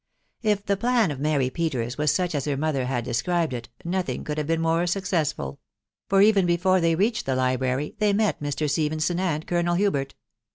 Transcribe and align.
If 0.41 0.65
the 0.65 0.77
plan 0.77 1.11
of 1.11 1.19
Mary 1.19 1.51
Peters 1.51 1.95
was 1.95 2.09
such 2.11 2.33
as 2.33 2.45
her 2.45 2.57
mother 2.57 2.87
had 2.87 3.05
de 3.05 3.13
scribed 3.13 3.53
it, 3.53 3.69
nothing 3.85 4.23
could 4.23 4.39
have 4.39 4.47
been 4.47 4.59
more 4.59 4.87
successful; 4.87 5.59
for 6.09 6.23
even 6.23 6.47
before 6.47 6.81
they 6.81 6.95
reached 6.95 7.27
the 7.27 7.35
library, 7.35 7.93
they 7.99 8.11
met 8.11 8.41
Mr. 8.41 8.67
Stephenson 8.67 9.19
and 9.19 9.45
Colonel 9.45 9.75
Hubert. 9.75 10.15